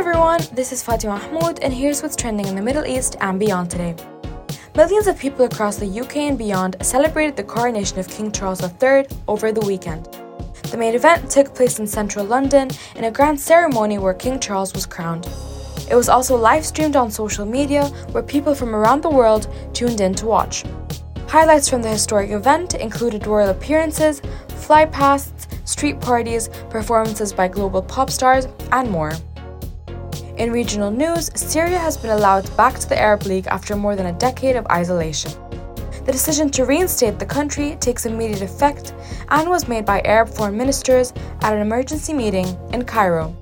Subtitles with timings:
[0.00, 3.70] everyone, this is Fatima Mahmoud, and here's what's trending in the Middle East and beyond
[3.70, 3.94] today.
[4.74, 9.06] Millions of people across the UK and beyond celebrated the coronation of King Charles III
[9.28, 10.06] over the weekend.
[10.70, 14.72] The main event took place in central London in a grand ceremony where King Charles
[14.72, 15.26] was crowned.
[15.90, 20.00] It was also live streamed on social media where people from around the world tuned
[20.00, 20.64] in to watch.
[21.28, 28.08] Highlights from the historic event included royal appearances, flypasts, street parties, performances by global pop
[28.08, 29.12] stars, and more.
[30.40, 34.06] In regional news, Syria has been allowed back to the Arab League after more than
[34.06, 35.30] a decade of isolation.
[36.06, 38.94] The decision to reinstate the country takes immediate effect
[39.28, 41.12] and was made by Arab foreign ministers
[41.42, 43.36] at an emergency meeting in Cairo.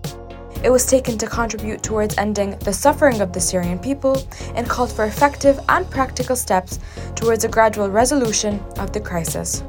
[0.65, 4.21] It was taken to contribute towards ending the suffering of the Syrian people
[4.57, 6.81] and called for effective and practical steps
[7.15, 9.63] towards a gradual resolution of the crisis.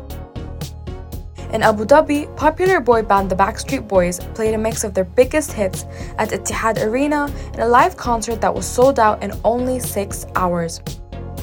[1.51, 5.51] In Abu Dhabi, popular boy band the Backstreet Boys played a mix of their biggest
[5.51, 5.85] hits
[6.19, 10.79] at Etihad Arena in a live concert that was sold out in only six hours.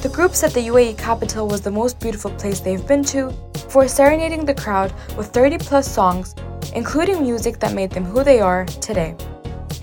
[0.01, 3.33] The group said the UAE capital was the most beautiful place they've been to,
[3.67, 6.35] for serenading the crowd with 30 plus songs,
[6.73, 9.13] including music that made them who they are today.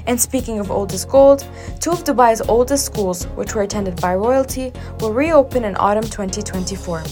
[0.07, 1.47] And speaking of oldest gold,
[1.81, 7.03] two of Dubai's oldest schools, which were attended by royalty, will reopen in autumn 2024.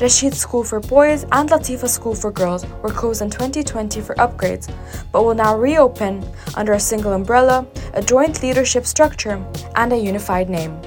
[0.00, 4.72] Rashid School for Boys and Latifa School for Girls were closed in 2020 for upgrades,
[5.10, 6.24] but will now reopen
[6.54, 10.80] under a single umbrella, a joint leadership structure, and a unified name.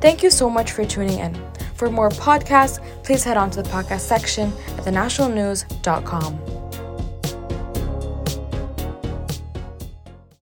[0.00, 1.34] Thank you so much for tuning in.
[1.74, 6.63] For more podcasts, please head on to the podcast section at thenationalnews.com.